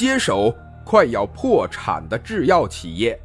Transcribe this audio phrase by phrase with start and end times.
[0.00, 3.20] 接手快要破产的制药企业。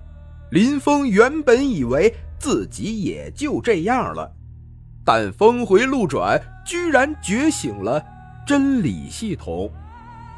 [0.52, 4.30] 林峰原本以为自己也就这样了，
[5.06, 8.04] 但峰回路转，居然觉醒了
[8.46, 9.72] 真理系统。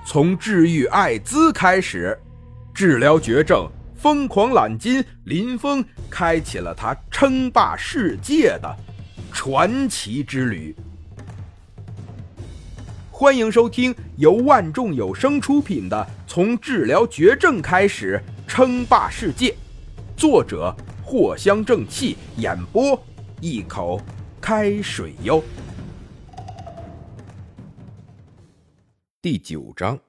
[0.06, 2.16] 从治愈艾滋开始，
[2.72, 8.78] 治疗绝症，疯狂揽金，林峰开启了他称霸世界的
[9.32, 10.76] 传奇之旅。
[13.20, 15.98] 欢迎收听由万众有声出品的
[16.32, 19.50] 《从治疗绝症开始称霸世界》，
[20.16, 20.72] 作者
[21.04, 23.04] 藿香正气，演播
[23.42, 24.00] 一口
[24.40, 25.44] 开水哟。
[29.20, 30.00] 第九章，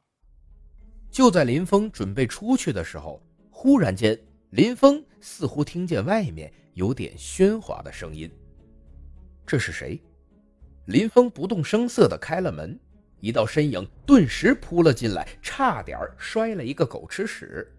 [1.11, 8.30] 就在林峰准备出去的时候，忽然间，林峰似乎听见外面有点喧哗的声音。
[9.47, 9.99] 这是谁？
[10.85, 12.79] 林峰不动声色的开了门，
[13.21, 17.71] 一道身影顿时扑了进来，差点摔了一个狗吃屎。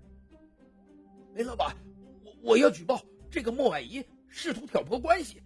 [1.35, 1.75] 林老板，
[2.23, 5.41] 我我要举报这个莫婉仪试图挑拨关系。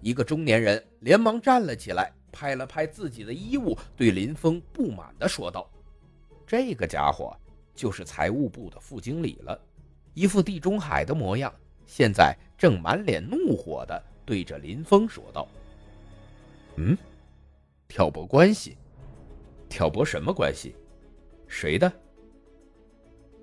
[0.00, 2.12] 一个中年人连忙站了起来。
[2.32, 5.68] 拍了拍自己的衣物，对林峰不满的说道
[6.46, 7.36] ：“这个家伙
[7.74, 9.60] 就是财务部的副经理了，
[10.14, 11.52] 一副地中海的模样，
[11.86, 15.48] 现在正满脸怒火的对着林峰说道
[16.78, 16.96] ：‘嗯，
[17.90, 18.78] 挑拨关系？
[19.68, 20.74] 挑拨什么关系？
[21.46, 21.92] 谁的？’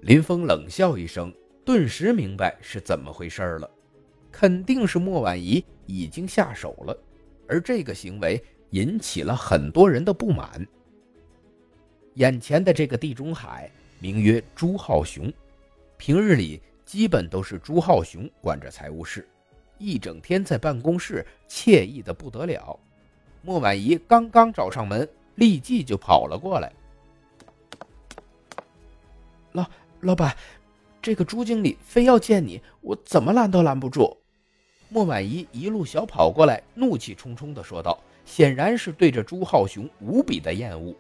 [0.02, 1.32] 林峰冷笑一声，
[1.64, 3.70] 顿时明白是怎么回事了，
[4.32, 6.98] 肯定是莫婉仪已经下手了，
[7.48, 10.68] 而这个行为。”引起了很多人的不满。
[12.16, 15.32] 眼前的这个地中海名曰朱浩雄，
[15.96, 19.26] 平日里基本都是朱浩雄管着财务室，
[19.78, 22.78] 一整天在办公室惬意的不得了。
[23.48, 26.70] 莫婉仪刚刚找上门，立即就跑了过来。
[29.54, 29.66] 老
[30.02, 30.36] 老板，
[31.02, 34.18] 这个朱经理非要见你，我怎么拦都拦不住。
[34.90, 37.98] 莫婉仪一路小跑过来，怒气冲冲的说道。
[38.26, 40.94] 显然是对着朱浩雄无比的厌恶。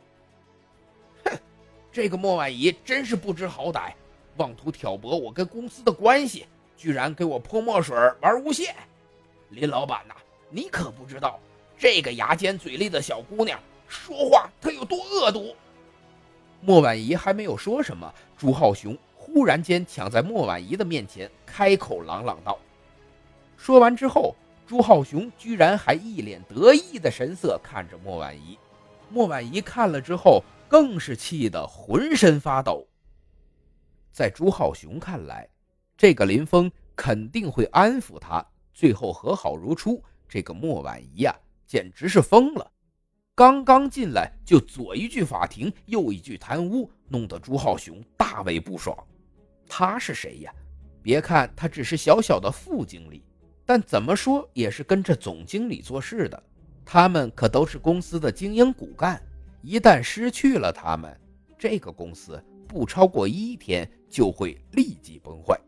[1.25, 1.37] 哼，
[1.91, 3.91] 这个莫婉仪真是不知好歹，
[4.37, 6.45] 妄图挑拨我跟公司的关系，
[6.77, 8.73] 居然给我泼墨水玩诬陷。
[9.49, 10.15] 林老板呐，
[10.49, 11.37] 你可不知道
[11.77, 15.55] 这个牙尖嘴利的小姑娘说话她有多恶毒。
[16.61, 22.57] 莫婉仪还没有说什么，朱浩雄忽然间抢在莫婉仪的面前开口朗朗道。
[23.57, 24.35] 说完之后。
[24.69, 28.59] 朱浩雄居然还一脸得意的神色看着莫婉仪，
[29.09, 32.85] 莫婉仪看了之后更是气得浑身发抖。
[34.11, 35.47] 在朱浩雄看来，
[35.95, 40.03] 这个林峰肯定会安抚他，最后和好如初。
[40.27, 41.33] 这个莫婉仪呀，
[41.67, 42.71] 简直是疯了！
[43.35, 48.97] 刚刚进来就左一句法庭，右一句贪污，弄得朱浩雄大为不爽。
[49.67, 50.51] 他是谁呀？
[51.03, 53.23] 别看他只是小小的副经理。
[53.65, 56.41] 但怎么说也是跟着总经理做事的，
[56.85, 59.21] 他们可都是公司的精英骨干，
[59.61, 61.19] 一旦失去了他们，
[61.59, 65.59] 这个公司不超过一天就会立即崩坏。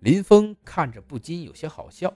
[0.00, 2.10] 林峰看着不禁有些好笑，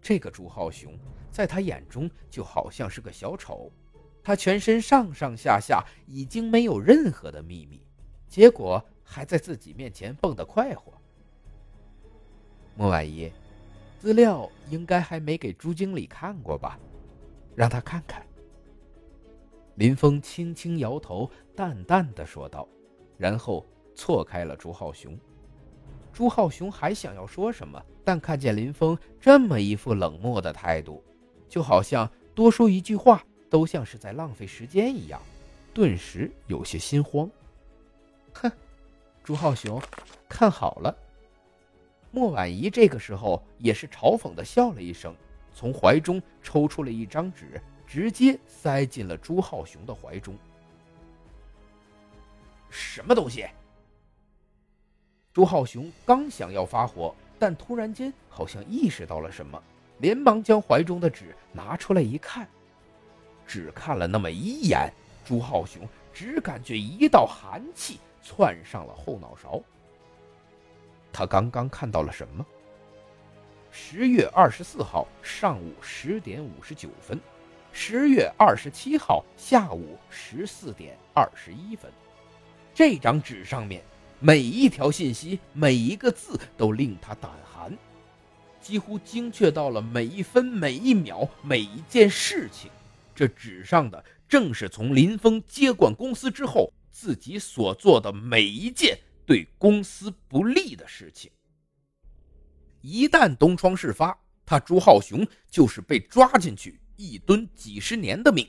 [0.00, 0.98] 这个朱浩雄
[1.34, 3.68] 在他眼中就好像是个小丑，
[4.22, 7.82] 他全身上上下下已经没有任何的秘密，
[8.28, 10.92] 结果还在自己面前蹦得快活。
[12.76, 13.32] 莫婉仪，
[13.98, 16.78] 资料应该还没给朱经理看过吧？
[17.56, 18.24] 让他看看。
[19.74, 22.68] 林峰轻轻摇头，淡淡的说道，
[23.18, 23.66] 然后
[23.96, 25.18] 错开了朱浩雄。
[26.12, 31.02] 朱浩雄还想要说什么，但看见林峰这么一副冷漠的态度，
[31.54, 35.22] 就好像多说一句话都像是在浪费时间一样，
[35.72, 37.30] 顿时有些心慌。
[38.32, 38.50] 哼，
[39.22, 39.80] 朱浩雄，
[40.28, 40.92] 看好了。
[42.10, 45.14] 莫婉仪这个时候也是嘲讽的笑了一声，
[45.54, 50.36] 从怀中抽出了一张纸，直接塞进了朱浩雄的怀中。
[52.68, 53.46] 什么东西？
[55.32, 59.62] 朱浩雄刚想要发火，但突然间好像意识到了什么，
[59.98, 62.48] 连忙将怀中的纸拿出来一看，
[63.46, 64.92] 只看了那么一眼，
[65.24, 69.62] 朱浩雄只感觉一道寒气窜上了后脑勺。
[71.12, 72.44] 他刚刚看到了什么？
[73.70, 77.18] 十月二十四号上午十点五十九分，
[77.72, 81.90] 十月二十七号下午十四点二十一分。
[82.72, 83.82] 这张纸上面
[84.20, 87.76] 每一条信息，每一个字都令他胆寒，
[88.64, 92.70] 几乎精确到了每一分每一秒每一件事情。
[93.14, 101.30] 这纸上的正是从林峰接管公司之后自己所做的每一件对公司不利的事情。
[102.80, 108.48] 一旦东窗事发，他朱浩雄就是被抓进去一蹲几十年的命。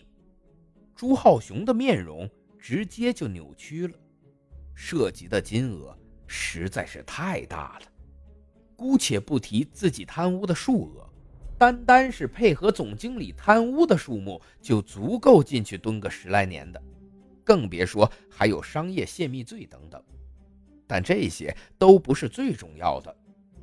[0.95, 3.93] 朱浩雄的面容直接就扭曲了，
[4.73, 7.87] 涉及的金额实在是太大了。
[8.75, 11.09] 姑且不提自己贪污的数额，
[11.57, 16.81] 单单是配合总经理贪污的数目就足够进去蹲个十来年的，
[17.43, 20.03] 更别说还有商业泄密罪等等。
[20.85, 23.15] 但这些都不是最重要的，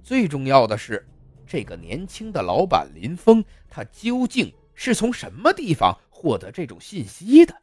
[0.03, 1.07] 最重要的是，
[1.47, 7.63] 这个年轻的老板林峰，他究竟是从什么地方获得这种信息的？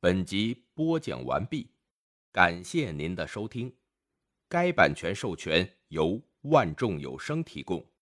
[0.00, 1.70] 本集播讲完毕，
[2.32, 3.72] 感谢您的收听。
[4.50, 7.84] 该版权授权由万众有声提供。